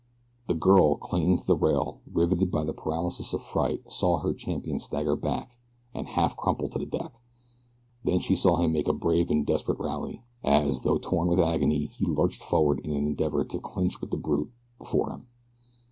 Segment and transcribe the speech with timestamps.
[0.47, 4.79] The girl, clinging to the rail, riveted by the paralysis of fright, saw her champion
[4.79, 5.59] stagger back
[5.93, 7.21] and half crumple to the deck.
[8.03, 11.85] Then she saw him make a brave and desperate rally, as, though torn with agony,
[11.93, 15.27] he lurched forward in an endeavor to clinch with the brute before him.